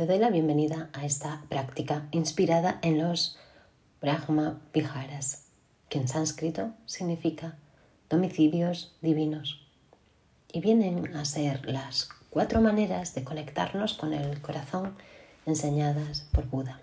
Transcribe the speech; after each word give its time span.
Te 0.00 0.06
doy 0.06 0.18
la 0.18 0.30
bienvenida 0.30 0.88
a 0.94 1.04
esta 1.04 1.42
práctica 1.50 2.08
inspirada 2.10 2.78
en 2.80 2.96
los 2.96 3.36
Brahma 4.00 4.58
Viharas, 4.72 5.48
que 5.90 5.98
en 5.98 6.08
sánscrito 6.08 6.70
significa 6.86 7.58
domicilios 8.08 8.94
divinos 9.02 9.60
y 10.50 10.62
vienen 10.62 11.14
a 11.14 11.26
ser 11.26 11.66
las 11.66 12.08
cuatro 12.30 12.62
maneras 12.62 13.14
de 13.14 13.24
conectarnos 13.24 13.92
con 13.92 14.14
el 14.14 14.40
corazón 14.40 14.96
enseñadas 15.44 16.26
por 16.32 16.46
Buda. 16.46 16.80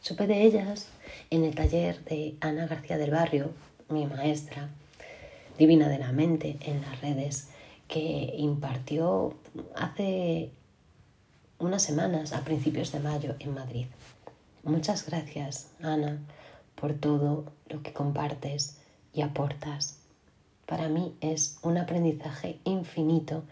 Supe 0.00 0.26
de 0.26 0.42
ellas 0.42 0.88
en 1.30 1.44
el 1.44 1.54
taller 1.54 2.04
de 2.06 2.34
Ana 2.40 2.66
García 2.66 2.98
del 2.98 3.12
Barrio, 3.12 3.52
mi 3.88 4.04
maestra 4.04 4.68
divina 5.56 5.88
de 5.88 6.00
la 6.00 6.10
mente 6.10 6.56
en 6.60 6.82
las 6.82 7.00
redes, 7.00 7.50
que 7.86 8.34
impartió 8.36 9.38
hace 9.76 10.50
unas 11.58 11.82
semanas, 11.82 12.32
a 12.32 12.44
principios 12.44 12.92
de 12.92 13.00
mayo, 13.00 13.34
en 13.40 13.54
Madrid. 13.54 13.86
Muchas 14.62 15.06
gracias, 15.06 15.70
Ana, 15.82 16.18
por 16.74 16.94
todo 16.94 17.44
lo 17.68 17.82
que 17.82 17.92
compartes 17.92 18.78
y 19.12 19.22
aportas. 19.22 19.98
Para 20.66 20.88
mí 20.88 21.16
es 21.20 21.58
un 21.62 21.78
aprendizaje 21.78 22.60
infinito 22.64 23.42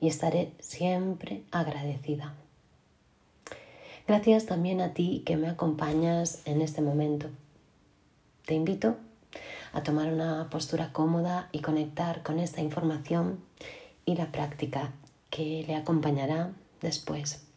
y 0.00 0.08
estaré 0.08 0.52
siempre 0.60 1.42
agradecida. 1.50 2.34
Gracias 4.06 4.46
también 4.46 4.80
a 4.80 4.94
ti 4.94 5.22
que 5.26 5.36
me 5.36 5.48
acompañas 5.48 6.42
en 6.44 6.62
este 6.62 6.80
momento. 6.80 7.28
Te 8.46 8.54
invito 8.54 8.96
a 9.72 9.82
tomar 9.82 10.12
una 10.12 10.48
postura 10.50 10.92
cómoda 10.92 11.48
y 11.52 11.60
conectar 11.60 12.22
con 12.22 12.38
esta 12.38 12.62
información 12.62 13.40
y 14.06 14.16
la 14.16 14.32
práctica 14.32 14.92
que 15.30 15.64
le 15.66 15.74
acompañará 15.74 16.52
después. 16.80 17.47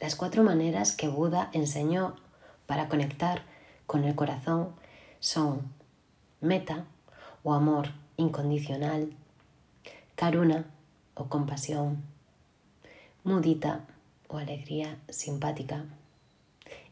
Las 0.00 0.14
cuatro 0.14 0.44
maneras 0.44 0.92
que 0.92 1.08
Buda 1.08 1.50
enseñó 1.52 2.14
para 2.66 2.88
conectar 2.88 3.42
con 3.86 4.04
el 4.04 4.14
corazón 4.14 4.70
son 5.18 5.72
meta 6.40 6.84
o 7.42 7.52
amor 7.52 7.88
incondicional, 8.16 9.12
karuna 10.14 10.66
o 11.14 11.24
compasión, 11.28 12.02
mudita 13.24 13.86
o 14.28 14.38
alegría 14.38 14.98
simpática 15.08 15.84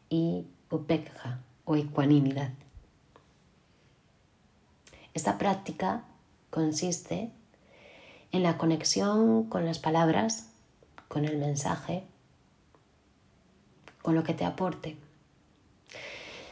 y 0.09 0.47
upekha 0.71 1.39
o 1.65 1.77
ecuanimidad. 1.77 2.51
Esta 5.15 5.39
práctica 5.39 6.03
consiste 6.51 7.31
en 8.33 8.43
la 8.43 8.59
conexión 8.59 9.45
con 9.45 9.65
las 9.65 9.79
palabras, 9.79 10.51
con 11.09 11.25
el 11.25 11.39
mensaje, 11.39 12.05
con 14.07 14.15
lo 14.15 14.23
que 14.23 14.35
te 14.35 14.45
aporte. 14.45 14.97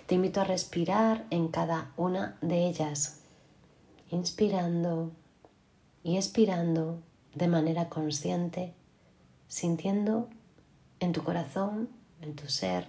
Te 0.08 0.16
invito 0.16 0.40
a 0.40 0.44
respirar 0.44 1.24
en 1.30 1.46
cada 1.46 1.92
una 1.96 2.36
de 2.40 2.66
ellas, 2.66 3.20
inspirando 4.10 5.12
y 6.02 6.16
expirando 6.16 6.98
de 7.32 7.46
manera 7.46 7.88
consciente, 7.88 8.72
sintiendo 9.46 10.28
en 10.98 11.12
tu 11.12 11.22
corazón, 11.22 11.90
en 12.22 12.34
tu 12.34 12.48
ser, 12.48 12.88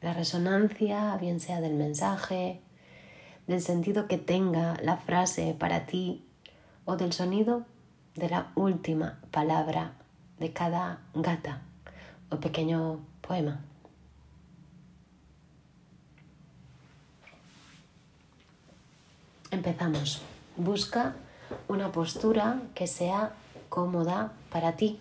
la 0.00 0.12
resonancia, 0.12 1.16
bien 1.18 1.38
sea 1.38 1.60
del 1.60 1.74
mensaje, 1.74 2.60
del 3.46 3.62
sentido 3.62 4.08
que 4.08 4.18
tenga 4.18 4.76
la 4.82 4.96
frase 4.96 5.54
para 5.56 5.86
ti 5.86 6.24
o 6.84 6.96
del 6.96 7.12
sonido 7.12 7.64
de 8.16 8.28
la 8.28 8.50
última 8.56 9.20
palabra 9.30 9.92
de 10.40 10.52
cada 10.52 10.98
gata 11.14 11.62
o 12.30 12.36
pequeño 12.36 13.00
poema. 13.20 13.60
Empezamos. 19.50 20.20
Busca 20.56 21.14
una 21.68 21.90
postura 21.90 22.60
que 22.74 22.86
sea 22.86 23.32
cómoda 23.68 24.32
para 24.50 24.76
ti. 24.76 25.00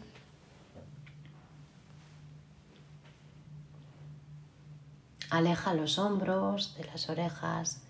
Aleja 5.30 5.74
los 5.74 6.00
hombros 6.00 6.76
de 6.78 6.86
las 6.86 7.10
orejas 7.10 7.82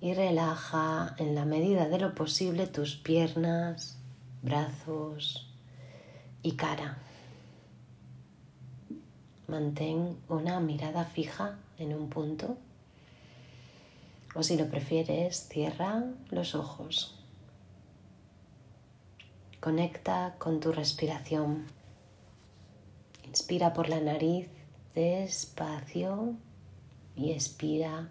y 0.00 0.14
relaja 0.14 1.14
en 1.18 1.34
la 1.34 1.44
medida 1.44 1.88
de 1.88 1.98
lo 1.98 2.14
posible 2.14 2.66
tus 2.66 2.96
piernas, 2.96 3.98
brazos 4.42 5.46
y 6.42 6.52
cara. 6.52 6.96
Mantén 9.50 10.16
una 10.28 10.60
mirada 10.60 11.04
fija 11.04 11.58
en 11.76 11.92
un 11.92 12.08
punto 12.08 12.56
o 14.34 14.42
si 14.44 14.56
lo 14.56 14.68
prefieres, 14.68 15.48
cierra 15.48 16.04
los 16.30 16.54
ojos. 16.54 17.16
Conecta 19.58 20.36
con 20.38 20.60
tu 20.60 20.70
respiración. 20.72 21.66
Inspira 23.24 23.72
por 23.72 23.88
la 23.88 24.00
nariz 24.00 24.48
despacio 24.94 26.34
y 27.16 27.32
expira 27.32 28.08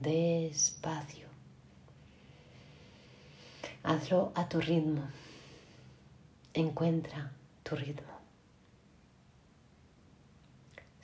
despacio. 0.00 1.26
Hazlo 3.82 4.32
a 4.34 4.48
tu 4.48 4.60
ritmo. 4.60 5.02
Encuentra 6.54 7.32
tu 7.62 7.74
ritmo. 7.74 8.17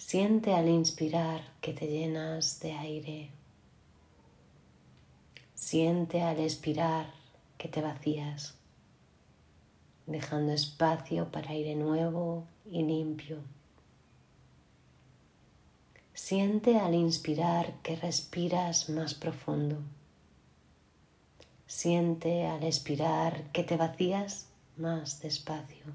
Siente 0.06 0.52
al 0.52 0.68
inspirar 0.68 1.40
que 1.62 1.72
te 1.72 1.86
llenas 1.86 2.60
de 2.60 2.72
aire. 2.72 3.30
Siente 5.54 6.20
al 6.20 6.40
expirar 6.40 7.06
que 7.56 7.68
te 7.68 7.80
vacías, 7.80 8.54
dejando 10.06 10.52
espacio 10.52 11.32
para 11.32 11.52
aire 11.52 11.74
nuevo 11.74 12.44
y 12.66 12.82
limpio. 12.82 13.38
Siente 16.12 16.78
al 16.78 16.94
inspirar 16.94 17.72
que 17.82 17.96
respiras 17.96 18.90
más 18.90 19.14
profundo. 19.14 19.78
Siente 21.66 22.46
al 22.46 22.62
expirar 22.62 23.50
que 23.52 23.64
te 23.64 23.78
vacías 23.78 24.48
más 24.76 25.22
despacio. 25.22 25.86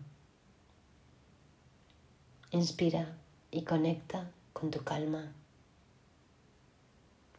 Inspira 2.49 3.15
y 3.51 3.63
conecta 3.63 4.31
con 4.53 4.71
tu 4.71 4.83
calma. 4.83 5.31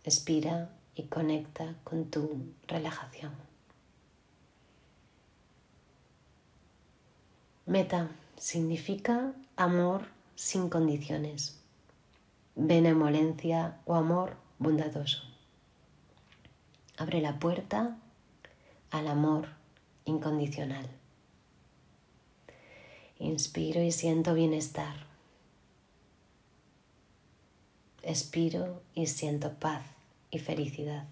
Expira 0.04 0.70
y 0.94 1.04
conecta 1.04 1.74
con 1.84 2.10
tu 2.10 2.52
relajación. 2.66 3.32
Meta 7.66 8.08
significa 8.36 9.32
amor 9.56 10.06
sin 10.34 10.68
condiciones 10.68 11.60
benevolencia 12.54 13.78
o 13.86 13.94
amor 13.94 14.36
bondadoso. 14.58 15.22
Abre 16.98 17.20
la 17.20 17.38
puerta 17.38 17.96
al 18.90 19.08
amor 19.08 19.48
incondicional. 20.04 20.86
Inspiro 23.18 23.82
y 23.82 23.92
siento 23.92 24.34
bienestar. 24.34 25.09
Expiro 28.02 28.82
y 28.94 29.06
siento 29.06 29.54
paz 29.54 29.84
y 30.30 30.38
felicidad. 30.38 31.06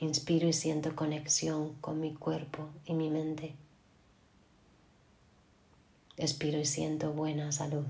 Inspiro 0.00 0.48
y 0.48 0.52
siento 0.52 0.94
conexión 0.96 1.74
con 1.80 2.00
mi 2.00 2.14
cuerpo 2.14 2.68
y 2.86 2.94
mi 2.94 3.10
mente. 3.10 3.54
Expiro 6.16 6.58
y 6.58 6.64
siento 6.64 7.12
buena 7.12 7.52
salud. 7.52 7.84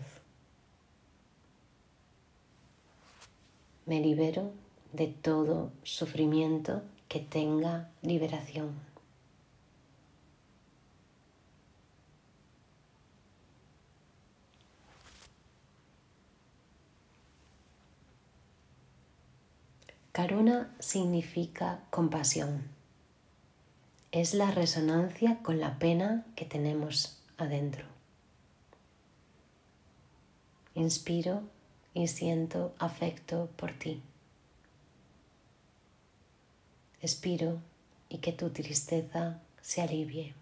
me 3.87 4.01
libero 4.01 4.51
de 4.93 5.09
todo 5.09 5.71
sufrimiento 5.83 6.83
que 7.09 7.21
tenga 7.21 7.91
liberación. 8.03 8.73
Karuna 20.15 20.73
significa 20.79 21.81
compasión. 21.91 22.63
Es 24.13 24.33
la 24.33 24.53
resonancia 24.53 25.41
con 25.43 25.59
la 25.59 25.81
pena 25.81 26.25
que 26.37 26.45
tenemos 26.45 27.19
adentro. 27.37 27.85
Inspiro 30.77 31.43
y 31.95 32.07
siento 32.07 32.77
afecto 32.79 33.51
por 33.57 33.73
ti. 33.73 34.01
Expiro 37.03 37.59
y 38.09 38.19
que 38.19 38.31
tu 38.31 38.51
tristeza 38.51 39.41
se 39.63 39.83
alivie. 39.83 40.33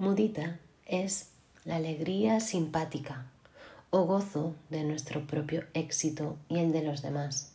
Mudita 0.00 0.60
es 0.86 1.32
la 1.64 1.74
alegría 1.74 2.38
simpática 2.38 3.26
o 3.90 4.04
gozo 4.04 4.54
de 4.70 4.84
nuestro 4.84 5.26
propio 5.26 5.64
éxito 5.74 6.36
y 6.48 6.58
el 6.58 6.70
de 6.70 6.82
los 6.82 7.02
demás. 7.02 7.52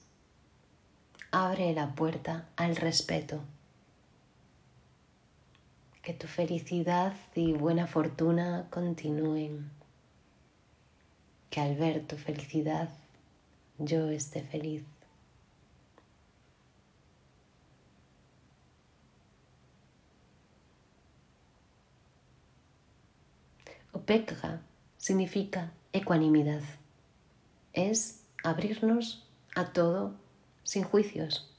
Abre 1.31 1.73
la 1.73 1.95
puerta 1.95 2.49
al 2.57 2.75
respeto. 2.75 3.39
Que 6.01 6.13
tu 6.13 6.27
felicidad 6.27 7.13
y 7.33 7.53
buena 7.53 7.87
fortuna 7.87 8.67
continúen. 8.69 9.71
Que 11.49 11.61
al 11.61 11.77
ver 11.77 12.05
tu 12.05 12.17
felicidad 12.17 12.89
yo 13.77 14.09
esté 14.09 14.41
feliz. 14.41 14.83
Upekha 23.93 24.61
significa 24.97 25.71
ecuanimidad. 25.91 26.61
Es 27.73 28.23
abrirnos 28.43 29.23
a 29.55 29.65
todo 29.71 30.13
sin 30.63 30.83
juicios. 30.83 31.49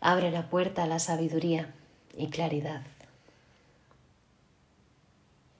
Abre 0.00 0.30
la 0.30 0.48
puerta 0.48 0.84
a 0.84 0.86
la 0.86 0.98
sabiduría 0.98 1.74
y 2.16 2.28
claridad. 2.28 2.82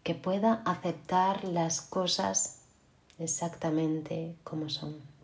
Que 0.03 0.15
pueda 0.15 0.63
aceptar 0.65 1.45
las 1.45 1.81
cosas 1.81 2.63
exactamente 3.19 4.37
como 4.43 4.69
son. 4.71 5.16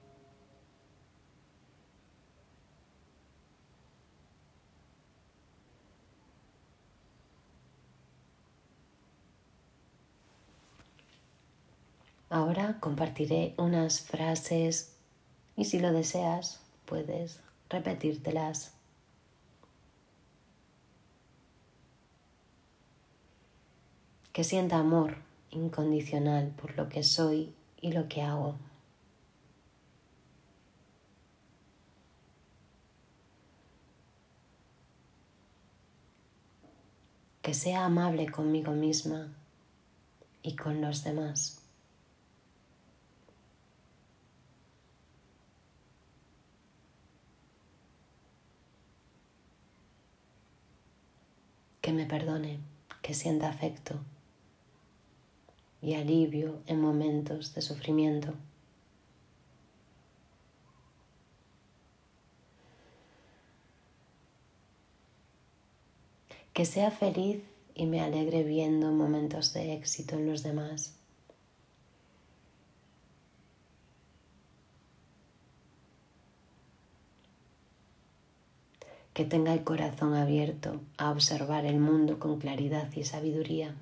Ahora 12.33 12.79
compartiré 12.81 13.53
unas 13.59 14.01
frases 14.01 14.97
y 15.55 15.67
si 15.67 15.79
lo 15.79 15.93
deseas 15.93 16.63
puedes 16.87 17.41
repetírtelas. 17.69 18.73
Que 24.33 24.45
sienta 24.45 24.79
amor 24.79 25.17
incondicional 25.51 26.55
por 26.59 26.75
lo 26.75 26.89
que 26.89 27.03
soy 27.03 27.55
y 27.83 27.93
lo 27.93 28.09
que 28.09 28.23
hago. 28.23 28.57
Que 37.43 37.53
sea 37.53 37.85
amable 37.85 38.31
conmigo 38.31 38.73
misma 38.73 39.29
y 40.43 40.57
con 40.57 40.81
los 40.81 41.05
demás. 41.05 41.62
Que 51.93 51.99
me 51.99 52.07
perdone, 52.07 52.59
que 53.03 53.13
sienta 53.13 53.51
afecto 53.51 54.01
y 55.83 55.93
alivio 55.93 56.63
en 56.67 56.81
momentos 56.81 57.55
de 57.55 57.61
sufrimiento. 57.61 58.33
Que 66.55 66.65
sea 66.65 66.91
feliz 66.91 67.43
y 67.75 67.85
me 67.85 68.01
alegre 68.01 68.43
viendo 68.43 68.91
momentos 68.91 69.53
de 69.53 69.75
éxito 69.75 70.17
en 70.17 70.31
los 70.31 70.43
demás. 70.43 71.02
Que 79.15 79.25
tenga 79.25 79.53
el 79.53 79.65
corazón 79.65 80.15
abierto 80.15 80.81
a 80.97 81.11
observar 81.11 81.67
el 81.67 81.79
mundo 81.79 82.19
con 82.19 82.39
claridad 82.39 82.89
y 82.95 83.05
sabiduría. 83.05 83.75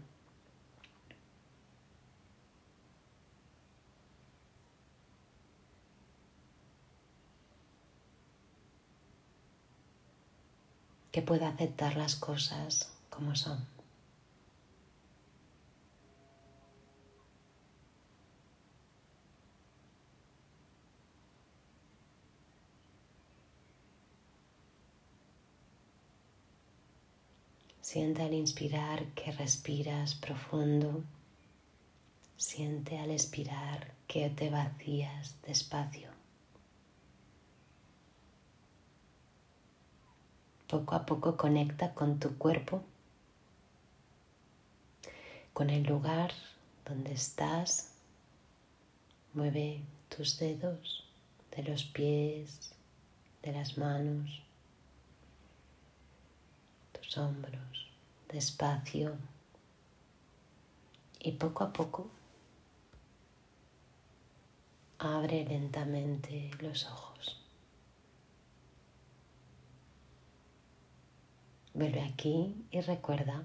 que 11.13 11.23
pueda 11.23 11.49
aceptar 11.49 11.97
las 11.97 12.15
cosas 12.15 12.93
como 13.11 13.35
son. 13.35 13.80
Siente 27.81 28.23
al 28.23 28.35
inspirar 28.35 29.07
que 29.15 29.33
respiras 29.33 30.15
profundo. 30.15 31.03
Siente 32.37 32.99
al 32.99 33.11
expirar 33.11 33.95
que 34.07 34.29
te 34.31 34.51
vacías 34.51 35.37
despacio. 35.47 36.11
Poco 40.69 40.95
a 40.95 41.07
poco 41.07 41.37
conecta 41.37 41.95
con 41.95 42.21
tu 42.21 42.37
cuerpo, 42.37 42.83
con 45.53 45.71
el 45.71 45.83
lugar 45.83 46.33
donde 46.85 47.13
estás. 47.13 47.93
Mueve 49.33 49.81
tus 50.15 50.39
dedos 50.39 51.05
de 51.57 51.63
los 51.63 51.85
pies, 51.85 52.73
de 53.43 53.53
las 53.53 53.79
manos, 53.79 54.43
hombros 57.19 57.91
despacio 58.33 59.17
y 61.19 61.33
poco 61.33 61.65
a 61.65 61.73
poco 61.73 62.09
abre 64.99 65.45
lentamente 65.45 66.51
los 66.61 66.87
ojos. 66.87 67.37
Vuelve 71.73 72.03
aquí 72.03 72.55
y 72.71 72.81
recuerda 72.81 73.43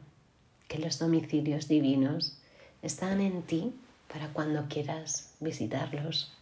que 0.68 0.80
los 0.80 1.00
domicilios 1.00 1.68
divinos 1.68 2.38
están 2.82 3.22
en 3.22 3.44
ti 3.44 3.74
para 4.12 4.34
cuando 4.34 4.68
quieras 4.68 5.34
visitarlos. 5.40 6.34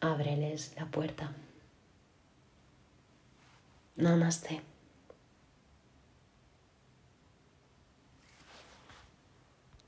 Ábreles 0.00 0.74
la 0.76 0.86
puerta. 0.86 1.32
Namaste. 3.96 4.69